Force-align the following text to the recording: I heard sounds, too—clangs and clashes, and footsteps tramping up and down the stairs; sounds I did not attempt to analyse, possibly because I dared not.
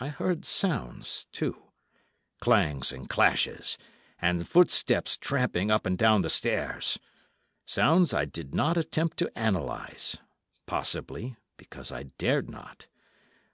I 0.00 0.08
heard 0.08 0.46
sounds, 0.46 1.26
too—clangs 1.32 2.92
and 2.92 3.10
clashes, 3.10 3.76
and 4.18 4.48
footsteps 4.48 5.18
tramping 5.18 5.70
up 5.70 5.84
and 5.84 5.98
down 5.98 6.22
the 6.22 6.30
stairs; 6.30 6.98
sounds 7.66 8.14
I 8.14 8.24
did 8.24 8.54
not 8.54 8.78
attempt 8.78 9.18
to 9.18 9.30
analyse, 9.36 10.16
possibly 10.64 11.36
because 11.58 11.92
I 11.92 12.04
dared 12.04 12.48
not. 12.48 12.86